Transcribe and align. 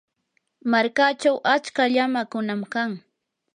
markachaw 0.71 1.37
achka 1.53 1.83
llamakunam 1.93 2.61
kan. 2.73 2.91